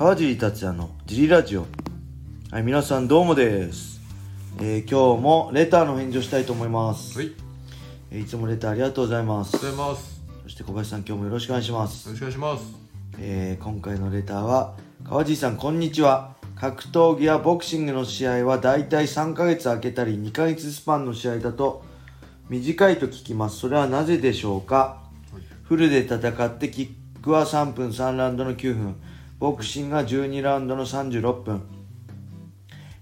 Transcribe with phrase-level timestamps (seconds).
[0.00, 1.66] 川尻達也のジリラジオ。
[2.50, 4.00] はい皆さんどうもです、
[4.58, 7.32] えー今日もレターの返事をしたいと思います、はい、
[8.10, 9.56] えーいつもレターありがとうございます。
[9.56, 10.22] おはようございます。
[10.44, 12.06] そして小林さん今日もよろしくお願いします。
[12.06, 12.64] よろしくお願いします。
[13.18, 14.74] えー今回のレターは
[15.04, 16.34] 川尻さんこんにちは。
[16.54, 21.84] 格闘技やボクシングの試合はだいたい3ヶ月空けたり2ヶ月スパンの試合だと
[22.48, 23.58] 短いと聞きます。
[23.58, 25.02] それはなぜでしょうか？
[25.30, 25.42] はい。
[25.62, 28.96] フルで戦ってキックは3分3ラウンドの9分
[29.40, 31.62] ボクシングが12ラウンドの36分。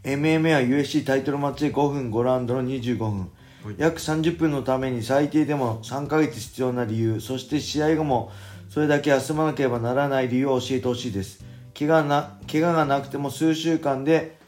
[0.04, 3.18] MMA は UFC タイトルマッチで5分5ラウンドの25分。
[3.64, 3.74] はい。
[3.76, 8.30] 約30分のために最低でも3ヶ月必要な理由そして試合後も
[8.68, 11.44] それだけ休まなければならない理由を教えてほしいです。
[11.76, 14.38] 怪我な怪我がなくても数週間で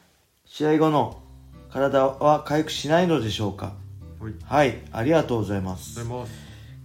[0.44, 1.20] 試合後の
[1.72, 3.74] 体は回復しないのでしょうか。
[4.20, 6.32] はい、はいありがとうございまおはよすうございます。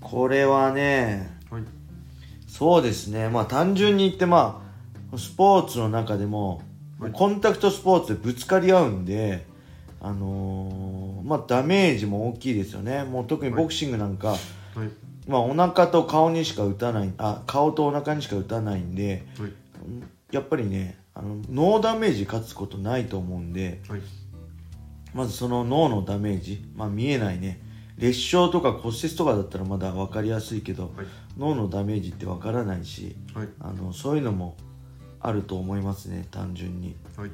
[0.02, 1.64] これはねはい、
[2.48, 3.30] そうですね。
[3.30, 4.65] まあ単純に言ってまあ
[5.18, 6.62] スポーツの中でも、
[7.00, 7.12] はい。
[7.12, 9.46] コンタクトスポーツでぶつかり合うんで
[10.02, 13.04] あのーまあダメージも大きいですよね。
[13.04, 14.40] もう特にボクシングなんか、はい、
[15.28, 19.52] まあお腹と顔にしか打たないあ顔とお腹にしか打たないんではい、
[20.32, 24.02] やっぱりねあのノーダメージ勝つことないと思うんではい、
[25.16, 27.60] まずその脳のダメージ、まあ、見えないね。
[27.98, 31.06] 裂傷とか骨折とかだったらまだ分かりやすいけど、はい。
[31.38, 34.56] 脳のダメージって分からないしはい、あのそういうのも
[35.28, 36.96] あると思いますね単純に。
[37.18, 37.32] はい、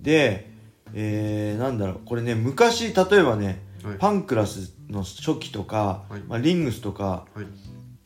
[0.00, 0.50] で、
[0.94, 3.98] えー、なんだろうこれね昔例えばね、はい。
[3.98, 6.20] パンクラスの初期とか、はい。
[6.28, 7.46] まあ、リングスとかはい、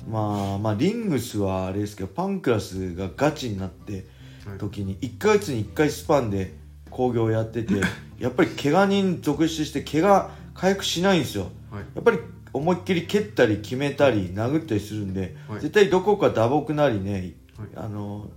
[0.08, 4.06] まあまあリングスはあれですけどパンクラスがガチになって
[4.46, 6.54] はい、時に1ヶ月に1回スパンで
[6.90, 7.74] 興行やってて
[8.18, 11.50] やっぱり怪我人続出して怪我回復しないんですよ。
[11.70, 12.18] はい、やっぱり
[12.52, 15.60] 思いっきり蹴ったり決めたり殴ったりするんで、はい。
[15.60, 17.68] 絶対どこか打撲なりね、はい。
[17.74, 18.30] あの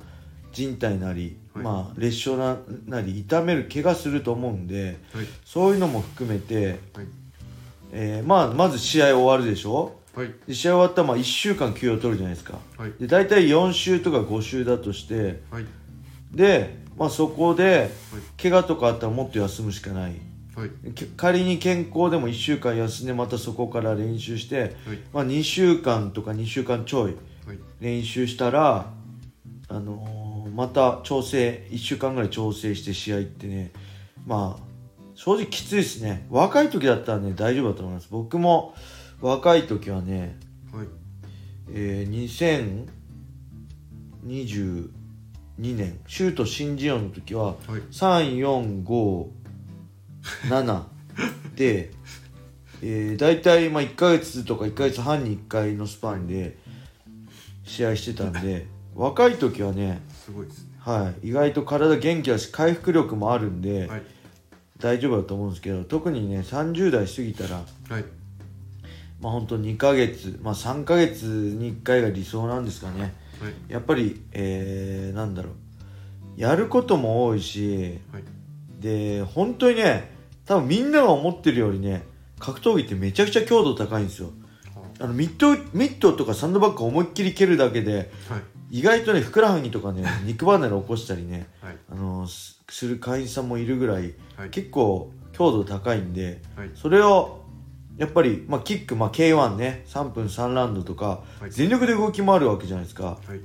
[0.51, 1.63] 人体なり、はい。
[1.63, 7.07] まあ、裂傷ななり痛める怪我すると思うんではい、そういうのも含めて、はい、
[7.91, 9.95] えーまあ、まず試合終わるでしょ？
[10.15, 12.57] はい、で試合終わったらまあ1週間休養取るじゃないですか。
[12.77, 15.65] はい、で大体4週とか5週だとしてはい、
[16.33, 17.89] で、まあ、そこで
[18.41, 20.13] 怪我とかあったらもっと休むしかない。
[20.55, 24.71] はい、け仮に健康でも1週間休んでまたそこから練習して、はい、
[25.13, 27.15] まあ、2週間とか2週間ちょい、
[27.79, 28.91] 練習したら、
[29.69, 30.18] あのー
[30.53, 33.71] また調整1週間ぐらい調整して試合ってね。
[34.25, 34.63] まあ
[35.15, 36.25] 正直きついですね。
[36.29, 38.07] 若い時だったらね大丈夫だと思います。
[38.09, 38.73] 僕も
[39.21, 40.37] 若い時はね、
[40.73, 40.87] はい、
[41.73, 42.89] えー
[44.25, 44.89] 2022
[45.57, 47.55] 年シュート新人王の時ははい、
[47.91, 50.83] 3457
[51.55, 51.91] で、
[52.81, 56.57] えー、大体まあ1ヶ月とか1ヶ月半に1回のスパンで
[57.65, 60.69] 試合してたんで若い時はね、すごいですね。
[60.79, 64.01] はい、意外と体元気だし回復力もあるんで、はい、
[64.79, 67.55] 大丈夫だと思うんですけど特にね30代過ぎたら
[67.89, 68.05] はい、
[69.19, 73.13] まあ本当2ヶ月まあ3ヶ月に1回が理想なんですかね。
[73.41, 75.53] はい、やっぱり、えー、なんだろう。
[76.37, 78.23] やることも多いしはい、
[78.79, 80.11] で本当にね
[80.45, 82.03] 多分みんなが思ってるよりね
[82.39, 84.29] 格闘技ってめちゃくちゃ強度高いんですよ。
[85.01, 88.41] あのミッドミッドとかサンドバッグ思いっきり蹴るだけではい、
[88.71, 97.39] 意外とねふくらはぎとかね 肉離れ起こしたりねはい、あのすする会員さんもいるぐらいはい、結構強度高いんではい、それを
[97.97, 101.51] やっぱり、まあ、キック、まあ、K1 ね3分3ラウンドとかはい。
[101.51, 103.17] 全力で動き回るわけじゃないですか。
[103.25, 103.41] はい、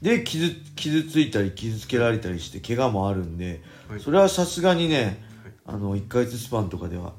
[0.00, 5.22] で傷傷ついたり傷つけられたりして怪我もあるんではい、それはさすがにね
[5.66, 7.14] あの1ヶ月スパンとかでは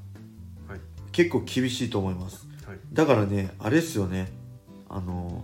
[0.68, 0.79] はい、
[1.12, 2.47] 結構厳しいと思います。
[2.66, 4.31] はい、だからねあれっすよね。
[4.88, 5.44] あの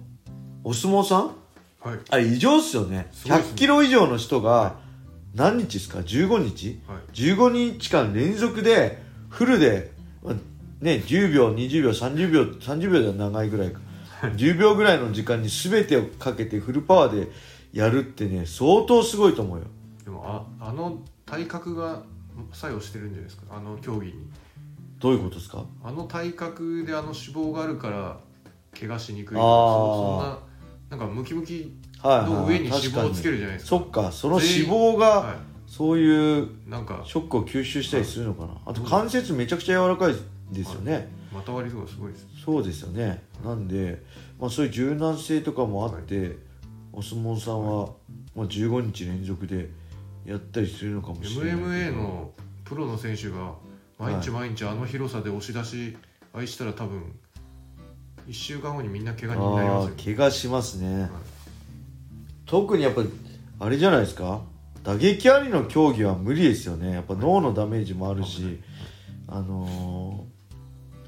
[0.66, 1.32] お相撲さん？
[1.80, 3.08] はい、あれ異常っすよね。
[3.12, 3.36] すね。
[3.36, 4.80] 100キロ以上の人がは
[5.36, 6.82] 何日ですか？15日？
[6.88, 9.00] はい、15日間連続で
[9.30, 9.92] フルで
[10.24, 10.34] まあ
[10.82, 13.80] ね10秒20秒30秒30秒では長いぐらいか。
[14.24, 17.32] 10秒ぐらいの時間に全てをかけてフルパワーで
[17.72, 19.66] やるってね相当すごいと思うよ。
[20.04, 20.98] でもああの
[21.28, 22.02] 体格が
[22.54, 23.56] 作用してるんじゃないですか？
[23.56, 24.14] あの競技に。
[24.98, 25.64] どういうことですか？
[25.84, 28.18] あの体格であの脂肪があるから
[28.78, 30.40] 怪我しにくいそそんな
[30.90, 33.70] なんかムキムキはいはいの上に脂肪をつけるじゃないですか。
[33.70, 35.36] そっかその脂肪がは
[35.68, 38.54] そういういなんかショックを吸収したりするのかな。
[38.66, 40.16] あと関節めちゃくちゃ柔らかい
[40.52, 41.10] ですよね。
[41.34, 42.28] 股割りとかすごいです。
[42.44, 43.24] そうですよね。
[43.44, 44.02] なんで、
[44.40, 46.38] まあ、そういう柔軟性とかもあって、
[46.94, 47.90] お相撲さんは、
[48.36, 49.70] まあ、15日連続で
[50.26, 52.32] やったりするのかもしれない MMA の
[52.64, 53.54] プロの選手が
[54.00, 55.98] 毎日毎日あの広さで押し出し
[56.34, 57.20] 合いしたら多分
[58.28, 60.16] 1週間後にみんな怪我になりますよ。
[60.16, 61.10] 怪我しますね、
[62.46, 63.04] 特にやっぱ
[63.60, 64.42] あれじゃないですか？
[64.84, 66.92] 打撃ありの競技は無理ですよね。
[66.92, 68.62] やっぱ脳のダメージもあるし、
[69.28, 70.36] あのー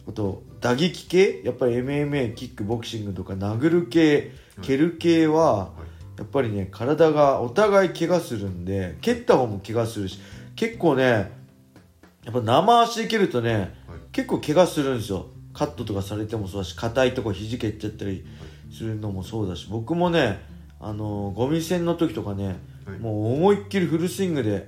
[0.09, 1.41] あと打撃系？
[1.43, 4.31] やっぱり MMA キックボクシングとか殴る系
[4.61, 5.69] 蹴る系はは
[6.17, 6.19] い。
[6.19, 10.17] やっぱりね体がお互い怪我するんで蹴った方も怪我するし
[10.55, 13.69] 結構ねやっぱ生足で蹴るとねはい。
[14.13, 18.23] 結構怪我するんですよカットとかされてもそうだし硬いとこ肘蹴っちゃったり
[18.71, 20.39] するのもそうだし僕もね
[20.79, 22.99] あのーゴミ戦の時とかねはい。
[22.99, 24.63] もう思いっきりフルスイングではい。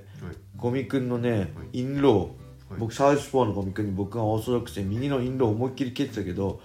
[0.56, 1.80] ゴミくんのね、はい。
[1.80, 2.80] インロー、はい。
[2.80, 6.60] 僕サウスポーのゴミくんに僕がオーソドックスで右のインローを思いっきり蹴ってたけど、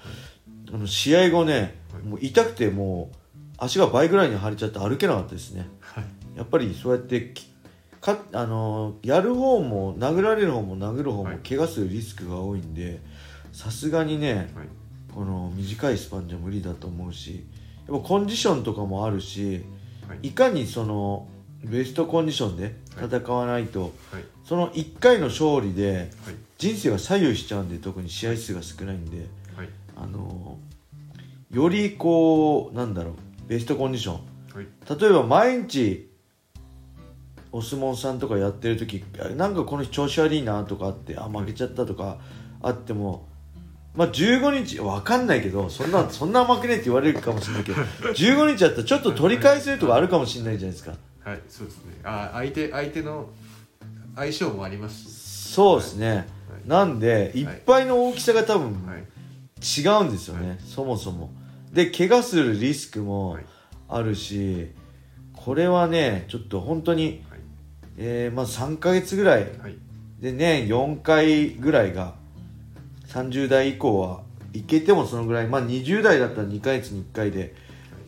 [0.73, 2.03] あの試合後ね、はい。
[2.03, 3.17] もう痛くてもう
[3.57, 5.69] 足が倍ぐらいに腫れちゃって歩けなかったですね。
[5.79, 6.05] はい。
[6.35, 7.47] やっぱりそうやってき
[8.05, 11.37] かあのーやる方も殴られる方も殴る方もはい。
[11.39, 13.01] 怪我するリスクが多いんで
[13.51, 14.67] さすがにねはい。
[15.13, 17.45] この短いスパンじゃ無理だと思うし
[17.89, 19.63] やっぱコンディションとかもあるし
[20.07, 20.27] はい。
[20.27, 21.27] いかにその
[21.63, 23.91] ベストコンディションで戦わないと、はい。
[24.43, 26.35] その1回の勝利ではい。
[26.57, 29.25] 人生が左右しちゃうんで特に試合数が少ないんで
[29.57, 29.69] はい。
[29.97, 30.57] あの
[31.51, 33.13] よりこうなんだろう
[33.47, 34.15] ベストコンディション。
[34.53, 34.99] はい。
[34.99, 36.09] 例えば毎日
[37.55, 42.17] お相撲さんとかやってる時あなんかこの日調子悪いなとかあってあ負けちゃったとか
[42.61, 43.29] あっても
[43.93, 50.97] まあ15日わかんないけどそんな そんな負けねえって言われるかもしれないけど15日だったらちょっと取り返せるとかあるかもしれないじゃないですか。
[51.23, 51.93] はいそうですね。
[52.03, 53.29] あ相手相手の
[54.17, 55.05] 相性もあります。
[55.05, 56.27] しそうですね、
[56.65, 59.05] なんでいっぱいの大きさが多分はい。
[59.61, 60.57] 違うんですよね、はい。
[60.59, 61.31] そもそも。
[61.71, 63.45] で怪我するリスクもはい。
[63.87, 64.71] あるし
[65.31, 67.34] これはねちょっと本当に、はい
[67.97, 69.43] えーまあ3ヶ月ぐらい。
[69.59, 69.77] はい。
[70.19, 72.15] で年4回ぐらいが
[73.07, 74.21] 30代以降は
[74.53, 75.47] いけてもそのぐらい。
[75.47, 77.55] まあ20代だったら2ヶ月に1回で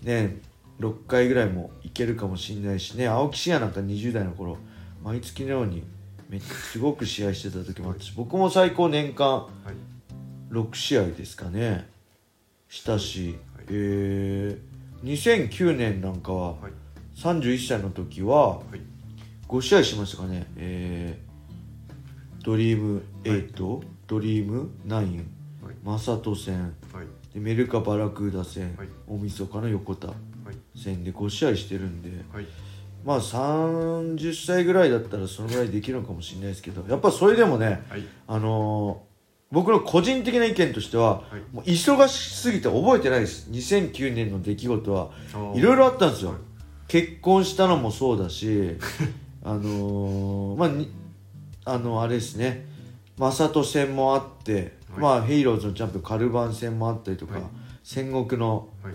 [0.04, 0.42] 年
[0.80, 3.08] 6回ぐらいもいけるかもしれないしね。
[3.08, 4.58] 青木真也なんか20代の頃
[5.04, 5.84] 毎月のように
[6.30, 10.54] めっすごく試合してた時もあったし僕も最高年間はい。
[10.54, 11.88] 6試合ですかね。
[12.70, 13.66] したし、はい。
[13.70, 16.72] えー、2009年なんかははい。
[17.18, 18.82] 31歳の時ははい
[19.48, 20.46] 5試合しましたかね？
[20.58, 24.94] えー、ドリーム8、ドリーム9
[25.64, 25.76] はい。
[25.84, 27.08] マサト戦はい。
[27.34, 28.88] でメルカバラクーダ戦、はい。
[29.08, 30.18] 大晦日の横田はい。
[30.76, 32.46] 戦で5試合してるんではい。
[33.06, 38.04] まあ30歳ぐらいだったらそのぐらいできるのかもしれないですけどやっぱそれでもねはい。
[38.28, 39.08] あのー
[39.50, 41.56] 僕の個人的な意見としては、はい。
[41.56, 43.50] もう忙しすぎて覚えてないです。
[43.50, 45.10] 2009年の出来事は
[45.56, 46.40] いろいろあったんですよ、はい。
[46.90, 48.76] 結婚したのもそうだし
[49.44, 50.92] あのーまあに
[51.66, 52.66] あのあれですね。
[53.18, 55.02] 正人戦もあって、はい。
[55.02, 57.44] まあヘイローズのチャンピオンカルバン戦もあったりとか、はい。
[57.84, 58.94] 戦国のはい。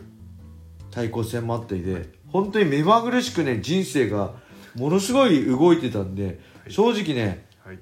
[0.90, 4.34] 対抗戦もあったりで本当に目まぐるしくね人生が
[4.74, 6.72] ものすごい動いてたんで、はい。
[6.72, 7.78] 正直ねはい。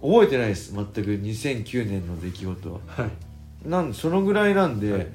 [0.00, 0.72] 覚えてないです。
[0.74, 2.80] 全く2009年の出来事は。
[2.86, 3.68] はい。
[3.68, 5.06] なんそのぐらいなんで、はい。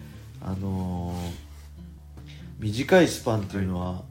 [0.42, 1.52] あのー
[2.60, 4.04] 短いスパンっていうのは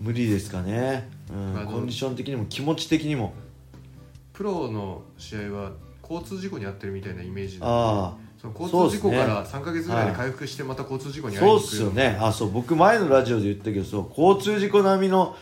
[0.00, 3.32] 無理ですかね、うんコンディション的にも気持ち的にも
[4.32, 12.18] プロの試合は交通事故に遭ってるみたいなイメージなんであその交通事故かそうら3か月ぐらいで回復してまた交通事故に遭いに行くすよね。
[12.20, 15.36] あそう僕前のラジオで言ったけどそう交通事故並みのはい。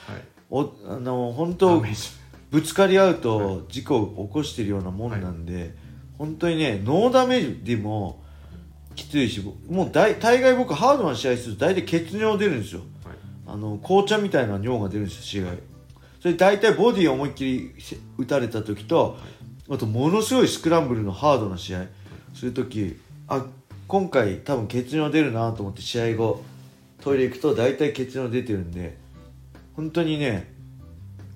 [0.50, 1.84] おあの本ダ当
[2.50, 5.74] ぶつかり合うと事故を起こしてるようなもんなんで、
[6.16, 8.22] 本当にねノーダメージでも
[8.94, 12.80] きついしもう大大概僕ハードな試合すると大体血尿出るんですよ。
[12.80, 12.88] はい
[13.48, 15.54] あの紅茶みたいな尿が出るんですよ試合
[16.20, 17.74] それ大体ボディを思いっきり
[18.18, 19.16] 打たれた時と
[19.70, 21.86] あとものすごいスクランブルのハードな試合。
[22.34, 23.44] する時あ
[23.88, 26.44] 今回多分血尿出るなと思って試合後
[27.00, 28.96] トイレ行くと大体血尿出てるんで
[29.74, 30.52] 本当にね、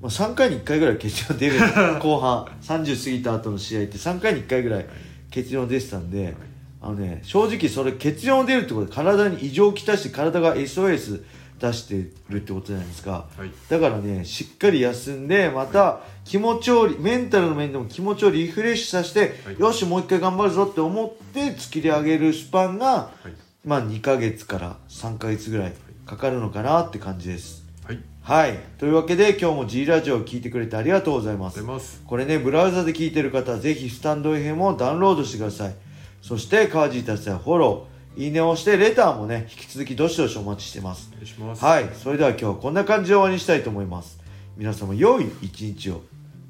[0.00, 1.58] まあ、3回に1回ぐらい血尿出る
[2.00, 2.44] 後半。
[2.62, 4.86] 30過ぎた後の試合って3回に1回ぐらい
[5.30, 6.34] 血尿出てたんで、
[6.80, 11.22] あのね、正直それ血尿出るってことで体に異常をきたして体が SOS
[11.60, 11.94] 出して
[12.28, 13.26] るってことじゃないですか。
[13.36, 13.50] はい。
[13.68, 19.58] だからねしっかり休んでまた気持ちをメンタルの面でも気持ちをリフレッシュさせて、はい。
[19.58, 23.32] よしもう一回頑張るぞって思って突き上げるスパンが、はい。
[23.64, 27.64] まあ2ヶ月から3ヶ月ぐらいかかるのかなって感じです。
[27.84, 28.00] はい。
[28.22, 28.58] はい。
[28.78, 32.02] というわけで今日も G ラジオを聞いてくれてありがとうございます。
[32.06, 35.74] これねブラウザで聞いてる方はぜひスタンド FM をダウンロードしてください。
[36.22, 41.10] そして川地達也フォローいいねを押してレターもね引き続きどしどしお待ちしてます。
[41.12, 41.64] お願いします。
[41.64, 41.88] はい。
[41.94, 44.20] それでは今日はこんな感じで終わりにしたいと思います。
[44.56, 46.02] 皆様良い一日を。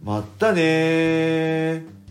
[0.02, 2.01] まったねー